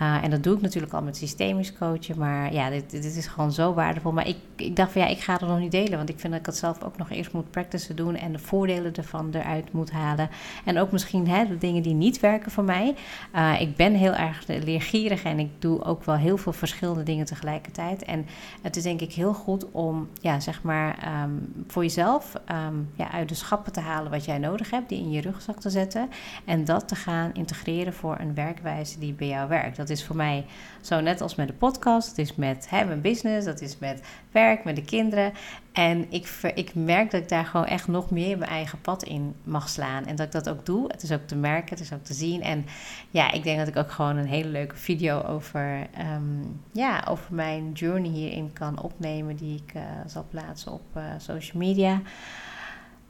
Uh, 0.02 0.24
en 0.24 0.30
dat 0.30 0.44
doe 0.44 0.56
ik 0.56 0.62
natuurlijk 0.62 0.94
al 0.94 1.02
met 1.02 1.18
systemisch 1.18 1.74
coachen. 1.74 2.18
Maar 2.18 2.54
ja, 2.54 2.70
dit, 2.70 2.92
dit 2.92 3.16
is 3.16 3.28
gewoon 3.28 3.52
zo 3.52 3.74
waardevol. 3.74 4.12
Maar 4.12 4.28
ik, 4.28 4.38
ik 4.56 4.76
dacht 4.76 4.92
van 4.92 5.02
ja, 5.02 5.08
ik 5.08 5.20
ga 5.20 5.34
het 5.34 5.42
nog 5.42 5.60
niet 5.60 5.72
delen. 5.72 5.98
Want 5.98 6.10
ik 6.10 6.20
vind 6.20 6.32
dat 6.32 6.42
ik 6.42 6.46
het 6.46 6.58
zelf 6.58 6.84
ook 6.84 6.98
nog 6.98 7.10
eerst 7.10 7.34
moet 7.34 7.52
practicen 7.52 7.96
doen. 7.96 8.16
En 8.16 8.32
de 8.32 8.40
voordelen 8.40 8.96
ervan 8.96 9.30
eruit 9.32 9.74
moet 9.74 9.92
halen. 9.92 10.30
En 10.66 10.80
ook 10.80 10.92
misschien 10.92 11.28
hè, 11.28 11.48
de 11.48 11.58
dingen 11.58 11.84
die 11.84 11.94
niet 11.94 12.20
werken 12.20 12.52
voor 12.52 12.64
mij. 12.64 12.96
Uh, 13.36 13.62
ik 13.62 13.76
ben 13.76 13.94
heel 13.94 14.14
erg 14.14 14.48
leergierig. 14.48 15.24
En 15.24 15.40
ik 15.40 15.50
doe 15.60 15.84
ook 15.84 16.04
wel 16.04 16.16
heel 16.16 16.38
veel 16.38 16.54
verschillende 16.54 17.04
dingen 17.04 17.26
tegelijkertijd. 17.26 18.04
En 18.04 18.26
het 18.62 18.76
is 18.76 18.84
denk 18.84 19.02
ik 19.02 19.14
heel 19.14 19.34
goed 19.34 19.72
om 19.72 20.10
ja, 20.22 20.40
zeg 20.40 20.62
maar 20.64 21.24
um, 21.24 21.33
voor 21.68 21.84
jezelf 21.84 22.34
um, 22.52 22.90
ja, 22.96 23.12
uit 23.12 23.30
de 23.30 23.36
schappen 23.36 23.74
te 23.74 23.80
halen 23.80 24.12
wat 24.12 24.26
jij 24.26 24.38
nodig 24.38 24.70
hebt. 24.70 24.90
Die 24.90 25.00
in 25.00 25.12
je 25.12 25.22
rugzak 25.22 25.60
te 25.60 25.70
zetten. 25.70 26.10
En 26.46 26.66
dat 26.66 26.88
te 26.88 26.96
gaan 26.96 27.34
integreren 27.34 27.94
voor 27.94 28.20
een 28.20 28.34
werkwijze 28.34 29.00
die 29.00 29.14
bij 29.14 29.28
jou 29.28 29.50
werkt. 29.50 29.78
Dat 29.78 29.90
is 29.90 30.06
voor 30.06 30.16
mij 30.16 30.46
zo 30.82 31.00
net 31.00 31.22
als 31.22 31.36
met 31.36 31.48
de 31.48 31.54
podcast. 31.54 32.08
Dat 32.08 32.18
is 32.18 32.36
met 32.36 32.70
hè, 32.70 32.86
mijn 32.86 33.02
business, 33.02 33.46
dat 33.46 33.62
is 33.62 33.78
met 33.80 34.02
werk, 34.32 34.64
met 34.64 34.76
de 34.76 34.86
kinderen. 34.86 35.34
En 35.74 36.12
ik, 36.12 36.28
ik 36.56 36.76
merk 36.76 37.12
dat 37.12 37.22
ik 37.22 37.30
daar 37.30 37.46
gewoon 37.46 37.66
echt 37.66 37.88
nog 37.88 38.10
meer 38.10 38.38
mijn 38.38 38.50
eigen 38.50 38.82
pad 38.82 39.04
in 39.04 39.36
mag 39.44 39.70
slaan. 39.70 40.06
En 40.06 40.16
dat 40.16 40.26
ik 40.26 40.32
dat 40.32 40.50
ook 40.50 40.66
doe. 40.66 40.88
Het 40.88 41.04
is 41.04 41.12
ook 41.12 41.28
te 41.28 41.36
merken, 41.36 41.70
het 41.70 41.80
is 41.80 41.94
ook 41.94 42.04
te 42.04 42.14
zien. 42.14 42.42
En 42.42 42.66
ja, 43.10 43.32
ik 43.32 43.44
denk 43.44 43.58
dat 43.58 43.68
ik 43.68 43.76
ook 43.76 43.92
gewoon 43.92 44.18
een 44.18 44.28
hele 44.28 44.50
leuke 44.50 44.76
video 44.76 45.22
over, 45.22 45.88
um, 46.16 46.62
ja, 46.72 47.06
over 47.10 47.34
mijn 47.34 47.72
journey 47.72 48.10
hierin 48.10 48.54
kan 48.54 48.82
opnemen. 48.82 49.36
Die 49.36 49.64
ik 49.66 49.74
uh, 49.76 49.82
zal 50.06 50.26
plaatsen 50.30 50.72
op 50.72 50.84
uh, 50.98 51.04
social 51.18 51.62
media. 51.62 52.02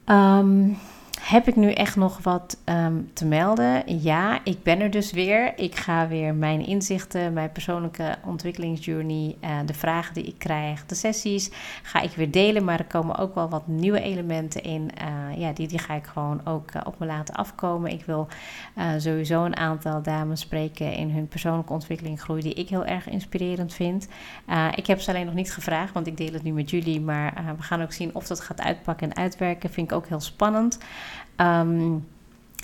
Um, 0.05 0.77
heb 1.33 1.47
ik 1.47 1.55
nu 1.55 1.71
echt 1.71 1.95
nog 1.95 2.19
wat 2.23 2.57
um, 2.65 3.09
te 3.13 3.25
melden? 3.25 4.01
Ja, 4.01 4.39
ik 4.43 4.63
ben 4.63 4.79
er 4.79 4.91
dus 4.91 5.11
weer. 5.11 5.59
Ik 5.59 5.75
ga 5.75 6.07
weer 6.07 6.35
mijn 6.35 6.65
inzichten, 6.65 7.33
mijn 7.33 7.51
persoonlijke 7.51 8.15
ontwikkelingsjourney, 8.25 9.35
uh, 9.41 9.49
de 9.65 9.73
vragen 9.73 10.13
die 10.13 10.23
ik 10.23 10.37
krijg, 10.37 10.85
de 10.85 10.95
sessies, 10.95 11.51
ga 11.83 12.01
ik 12.01 12.11
weer 12.11 12.31
delen. 12.31 12.63
Maar 12.63 12.79
er 12.79 12.85
komen 12.85 13.17
ook 13.17 13.35
wel 13.35 13.49
wat 13.49 13.67
nieuwe 13.67 14.01
elementen 14.01 14.63
in. 14.63 14.89
Uh, 15.01 15.39
ja, 15.39 15.51
die, 15.53 15.67
die 15.67 15.79
ga 15.79 15.93
ik 15.93 16.05
gewoon 16.05 16.41
ook 16.45 16.73
uh, 16.75 16.81
op 16.85 16.99
me 16.99 17.05
laten 17.05 17.35
afkomen. 17.35 17.91
Ik 17.91 18.05
wil 18.05 18.27
sowieso 18.97 19.43
een 19.43 19.57
aantal 19.57 20.01
dames 20.01 20.39
spreken 20.39 20.93
in 20.93 21.09
hun 21.09 21.27
persoonlijke 21.27 21.73
ontwikkeling 21.73 22.21
groei, 22.21 22.41
die 22.41 22.53
ik 22.53 22.69
heel 22.69 22.85
erg 22.85 23.09
inspirerend 23.09 23.73
vind. 23.73 24.07
ik 24.75 24.87
heb 24.87 24.99
ze 24.99 25.09
alleen 25.09 25.25
nog 25.25 25.33
niet 25.33 25.53
gevraagd, 25.53 25.93
want 25.93 26.07
ik 26.07 26.17
deel 26.17 26.33
het 26.33 26.43
nu 26.43 26.51
met 26.51 26.69
jullie. 26.69 27.01
Maar 27.01 27.53
we 27.57 27.63
gaan 27.63 27.81
ook 27.81 27.91
zien 27.91 28.15
of 28.15 28.27
dat 28.27 28.39
gaat 28.39 28.61
uitpakken 28.61 29.09
en 29.09 29.15
uitwerken. 29.15 29.69
Vind 29.69 29.91
ik 29.91 29.97
ook 29.97 30.07
heel 30.07 30.19
spannend. 30.19 30.79
Um, 31.37 32.07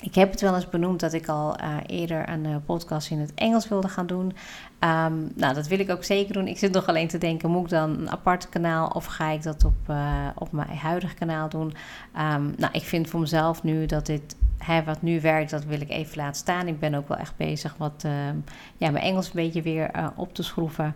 ik 0.02 0.14
heb 0.14 0.30
het 0.30 0.40
wel 0.40 0.54
eens 0.54 0.68
benoemd 0.68 1.00
dat 1.00 1.12
ik 1.12 1.28
al 1.28 1.60
uh, 1.60 1.76
eerder 1.86 2.28
een 2.28 2.44
uh, 2.44 2.56
podcast 2.64 3.10
in 3.10 3.18
het 3.18 3.34
Engels 3.34 3.68
wilde 3.68 3.88
gaan 3.88 4.06
doen. 4.06 4.24
Um, 4.24 5.32
nou, 5.34 5.54
dat 5.54 5.66
wil 5.66 5.78
ik 5.78 5.90
ook 5.90 6.04
zeker 6.04 6.32
doen. 6.32 6.46
Ik 6.46 6.58
zit 6.58 6.72
nog 6.72 6.86
alleen 6.86 7.08
te 7.08 7.18
denken, 7.18 7.50
moet 7.50 7.64
ik 7.64 7.70
dan 7.70 7.90
een 7.90 8.10
apart 8.10 8.48
kanaal 8.48 8.88
of 8.88 9.04
ga 9.04 9.28
ik 9.28 9.42
dat 9.42 9.64
op, 9.64 9.88
uh, 9.90 10.26
op 10.34 10.52
mijn 10.52 10.76
huidige 10.76 11.14
kanaal 11.14 11.48
doen? 11.48 11.74
Um, 12.16 12.54
nou, 12.56 12.72
ik 12.72 12.82
vind 12.82 13.08
voor 13.08 13.20
mezelf 13.20 13.62
nu 13.62 13.86
dat 13.86 14.06
dit, 14.06 14.36
hè, 14.58 14.84
wat 14.84 15.02
nu 15.02 15.20
werkt, 15.20 15.50
dat 15.50 15.64
wil 15.64 15.80
ik 15.80 15.90
even 15.90 16.16
laten 16.16 16.40
staan. 16.40 16.66
Ik 16.66 16.78
ben 16.78 16.94
ook 16.94 17.08
wel 17.08 17.18
echt 17.18 17.36
bezig 17.36 17.74
wat, 17.76 18.04
ja, 18.76 18.90
mijn 18.90 19.04
Engels 19.04 19.26
een 19.26 19.32
beetje 19.34 19.62
weer 19.62 20.12
op 20.16 20.34
te 20.34 20.42
schroeven. 20.42 20.94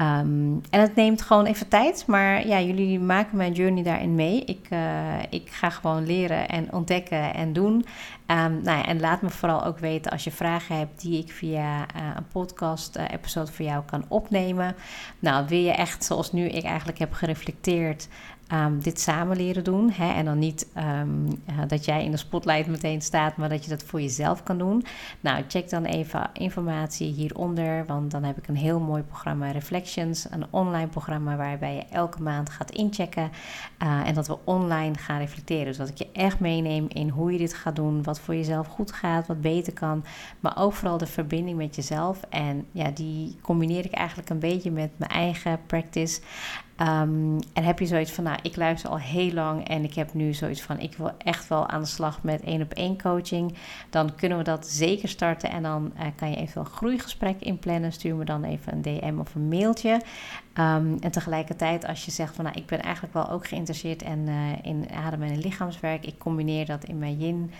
Um, 0.00 0.60
en 0.70 0.80
het 0.80 0.94
neemt 0.94 1.22
gewoon 1.22 1.44
even 1.44 1.68
tijd, 1.68 2.04
maar 2.06 2.46
ja, 2.46 2.60
jullie 2.60 3.00
maken 3.00 3.36
mijn 3.36 3.52
journey 3.52 3.82
daarin 3.82 4.14
mee. 4.14 4.44
Ik, 4.44 4.66
uh, 4.70 5.22
ik 5.30 5.48
ga 5.50 5.70
gewoon 5.70 6.06
leren 6.06 6.48
en 6.48 6.72
ontdekken 6.72 7.34
en 7.34 7.52
doen. 7.52 7.72
Um, 7.72 8.62
nou 8.62 8.78
ja, 8.78 8.86
en 8.86 9.00
laat 9.00 9.22
me 9.22 9.30
vooral 9.30 9.64
ook 9.64 9.78
weten 9.78 10.10
als 10.10 10.24
je 10.24 10.30
vragen 10.30 10.78
hebt 10.78 11.00
die 11.00 11.18
ik 11.18 11.32
via 11.32 11.78
uh, 11.80 12.02
een 12.16 12.26
podcast-episode 12.32 13.50
uh, 13.50 13.56
voor 13.56 13.64
jou 13.64 13.84
kan 13.84 14.04
opnemen. 14.08 14.74
Nou, 15.18 15.46
wil 15.48 15.58
je 15.58 15.72
echt, 15.72 16.04
zoals 16.04 16.32
nu 16.32 16.44
ik 16.46 16.64
eigenlijk 16.64 16.98
heb 16.98 17.12
gereflecteerd, 17.12 18.08
um, 18.52 18.82
dit 18.82 19.00
samen 19.00 19.36
leren 19.36 19.64
doen. 19.64 19.90
Hè? 19.90 20.12
En 20.12 20.24
dan 20.24 20.38
niet 20.38 20.68
um, 20.76 21.26
uh, 21.26 21.58
dat 21.66 21.84
jij 21.84 22.04
in 22.04 22.10
de 22.10 22.16
spotlight 22.16 22.66
meteen 22.66 23.02
staat, 23.02 23.36
maar 23.36 23.48
dat 23.48 23.64
je 23.64 23.70
dat 23.70 23.82
voor 23.82 24.00
jezelf 24.00 24.42
kan 24.42 24.58
doen. 24.58 24.84
Nou, 25.20 25.44
check 25.48 25.70
dan 25.70 25.84
even 25.84 26.30
informatie 26.32 27.12
hieronder, 27.12 27.86
want 27.86 28.10
dan 28.10 28.22
heb 28.22 28.38
ik 28.38 28.48
een 28.48 28.56
heel 28.56 28.80
mooi 28.80 29.02
programma 29.02 29.50
Reflections, 29.50 30.26
een 30.30 30.44
online 30.50 30.88
programma 30.88 31.36
waarbij 31.36 31.74
je 31.74 31.84
elke 31.90 32.22
maand 32.22 32.50
gaat 32.50 32.70
inchecken 32.70 33.30
uh, 33.82 34.08
en 34.08 34.14
dat 34.14 34.26
we 34.26 34.38
online 34.44 34.94
gaan 34.94 35.18
reflecteren. 35.18 35.64
Dus 35.64 35.76
dat 35.76 35.88
ik 35.88 35.98
je 35.98 36.08
echt 36.12 36.40
meeneem 36.40 36.86
in 36.88 37.08
hoe 37.08 37.32
je 37.32 37.38
dit 37.38 37.54
gaat 37.54 37.76
doen, 37.76 38.02
wat 38.02 38.20
voor 38.20 38.34
jezelf 38.34 38.66
goed 38.66 38.92
gaat, 38.92 39.26
wat 39.26 39.40
beter 39.40 39.72
kan, 39.72 40.04
maar 40.40 40.58
ook 40.58 40.72
vooral 40.72 40.98
de 40.98 41.06
verbinding 41.06 41.56
met 41.56 41.76
jezelf. 41.76 42.20
En 42.28 42.66
ja, 42.72 42.90
die 42.90 43.36
combineer 43.42 43.84
ik 43.84 43.92
eigenlijk 43.92 44.30
een 44.30 44.38
beetje 44.38 44.70
met 44.70 44.90
mijn 44.96 45.10
eigen 45.10 45.60
practice. 45.66 46.20
Um, 46.82 47.38
en 47.52 47.64
heb 47.64 47.78
je 47.78 47.86
zoiets 47.86 48.12
van, 48.12 48.24
nou, 48.24 48.38
ik 48.42 48.56
luister 48.56 48.90
al 48.90 48.98
heel 48.98 49.32
lang 49.32 49.68
en 49.68 49.84
ik 49.84 49.94
heb 49.94 50.14
nu 50.14 50.32
zoiets 50.32 50.62
van, 50.62 50.78
ik 50.78 50.96
wil 50.96 51.10
echt 51.18 51.48
wel 51.48 51.68
aan 51.68 51.80
de 51.80 51.86
slag 51.86 52.22
met 52.22 52.42
één 52.42 52.62
op 52.62 52.72
één 52.72 53.02
coaching. 53.02 53.54
Dan 53.90 54.14
kunnen 54.14 54.38
we 54.38 54.44
dat 54.44 54.66
zeker 54.66 55.08
starten 55.08 55.50
en 55.50 55.62
dan 55.62 55.92
uh, 55.96 56.02
kan 56.16 56.30
je 56.30 56.36
even 56.36 56.60
een 56.60 56.66
groeigesprek 56.66 57.40
inplannen. 57.40 57.92
Stuur 57.92 58.16
me 58.16 58.24
dan 58.24 58.44
even 58.44 58.72
een 58.72 58.82
DM 58.82 59.18
of 59.18 59.34
een 59.34 59.48
mailtje. 59.48 59.92
Um, 59.92 60.96
en 61.00 61.10
tegelijkertijd, 61.10 61.86
als 61.86 62.04
je 62.04 62.10
zegt 62.10 62.34
van, 62.34 62.44
nou, 62.44 62.56
ik 62.58 62.66
ben 62.66 62.82
eigenlijk 62.82 63.14
wel 63.14 63.30
ook 63.30 63.48
geïnteresseerd 63.48 64.02
in, 64.02 64.28
uh, 64.28 64.34
in 64.62 64.86
adem- 65.04 65.22
en 65.22 65.38
lichaamswerk. 65.38 66.06
Ik 66.06 66.18
combineer 66.18 66.66
dat 66.66 66.84
in 66.84 66.98
mijn 66.98 67.18
yin. 67.18 67.52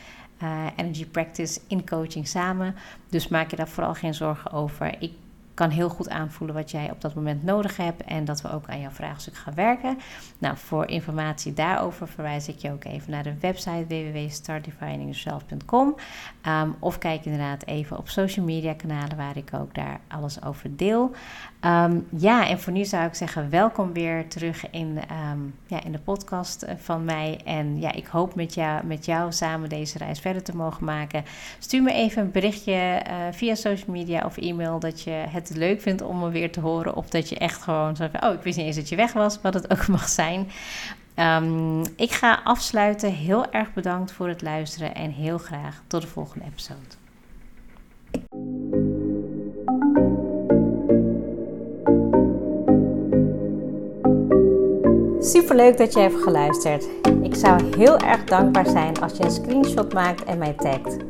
Uh, 0.43 0.67
energy 0.77 1.07
practice 1.07 1.61
in 1.67 1.87
coaching 1.87 2.29
samen. 2.29 2.75
Dus 3.09 3.29
maak 3.29 3.51
je 3.51 3.57
daar 3.57 3.69
vooral 3.69 3.95
geen 3.95 4.15
zorgen 4.15 4.53
over. 4.53 4.95
Ik 4.99 5.13
kan 5.61 5.71
heel 5.71 5.89
goed 5.89 6.09
aanvoelen 6.09 6.57
wat 6.57 6.71
jij 6.71 6.91
op 6.91 7.01
dat 7.01 7.15
moment 7.15 7.45
nodig 7.45 7.77
hebt 7.77 8.03
en 8.03 8.25
dat 8.25 8.43
we 8.43 8.53
ook 8.53 8.69
aan 8.69 8.81
jouw 8.81 8.91
vraagstuk 8.91 9.37
gaan 9.37 9.55
werken. 9.55 9.99
Nou, 10.39 10.57
voor 10.57 10.87
informatie 10.87 11.53
daarover 11.53 12.09
verwijs 12.09 12.49
ik 12.49 12.59
je 12.59 12.73
ook 12.73 12.85
even 12.85 13.11
naar 13.11 13.23
de 13.23 13.39
website 13.41 13.85
www.startdefiningyourself.com 13.89 15.95
ehm, 16.41 16.71
of 16.79 16.99
kijk 16.99 17.25
inderdaad 17.25 17.67
even 17.67 17.99
op 17.99 18.09
social 18.09 18.45
media 18.45 18.75
kanalen 18.75 19.17
waar 19.17 19.37
ik 19.37 19.51
ook 19.55 19.75
daar 19.75 20.01
alles 20.09 20.45
over 20.45 20.77
deel. 20.77 21.11
Ehm, 21.61 21.99
ja, 22.17 22.49
en 22.49 22.61
voor 22.61 22.73
nu 22.73 22.85
zou 22.85 23.07
ik 23.07 23.15
zeggen, 23.15 23.51
welkom 23.51 23.93
weer 23.93 24.29
terug 24.29 24.71
in, 24.71 24.99
ehm, 25.09 25.39
ja, 25.67 25.85
in 25.85 25.93
de 25.93 25.99
podcast 25.99 26.63
eh, 26.63 26.75
van 26.77 27.05
mij. 27.05 27.41
En 27.45 27.81
ja, 27.81 27.93
ik 27.93 28.07
hoop 28.07 28.35
met 28.35 28.55
jou, 28.55 28.87
met 28.87 29.05
jou 29.05 29.33
samen 29.33 29.69
deze 29.69 29.99
reis 29.99 30.21
verder 30.21 30.43
te 30.43 30.57
mogen 30.57 30.85
maken. 30.85 31.25
Stuur 31.59 31.83
me 31.83 31.93
even 31.93 32.23
een 32.23 32.31
berichtje 32.31 32.73
uh, 32.73 33.15
via 33.31 33.55
social 33.55 33.97
media 33.97 34.25
of 34.25 34.37
e-mail 34.37 34.79
dat 34.79 35.03
je 35.03 35.25
leuk 35.57 35.81
vindt 35.81 36.03
om 36.03 36.19
me 36.19 36.31
weer 36.31 36.53
te 36.53 36.61
horen. 36.61 36.95
Of 36.95 37.09
dat 37.09 37.29
je 37.29 37.39
echt 37.39 37.63
gewoon 37.63 37.97
zo 37.97 38.09
oh, 38.21 38.33
ik 38.33 38.43
wist 38.43 38.57
niet 38.57 38.67
eens 38.67 38.77
dat 38.77 38.89
je 38.89 38.97
weg 38.97 39.13
was, 39.13 39.41
wat 39.43 39.55
het 39.55 39.71
ook 39.71 39.87
mag 39.97 40.09
zijn. 40.09 40.51
Um, 41.17 41.83
ik 41.97 42.11
ga 42.11 42.41
afsluiten. 42.45 43.13
Heel 43.13 43.51
erg 43.51 43.73
bedankt 43.73 44.13
voor 44.13 44.29
het 44.29 44.43
luisteren 44.43 44.95
en 44.95 45.11
heel 45.11 45.39
graag 45.39 45.83
tot 45.87 46.03
de 46.03 46.09
volgende 46.09 46.45
episode. 46.45 46.99
Super 55.21 55.57
leuk 55.57 55.79
dat 55.79 55.93
je 55.93 56.01
hebt 56.01 56.23
geluisterd. 56.23 56.89
Ik 57.23 57.35
zou 57.35 57.77
heel 57.77 57.99
erg 57.99 58.25
dankbaar 58.25 58.67
zijn 58.67 59.01
als 59.01 59.17
je 59.17 59.25
een 59.25 59.31
screenshot 59.31 59.93
maakt 59.93 60.25
en 60.25 60.39
mij 60.39 60.53
tagt. 60.53 61.10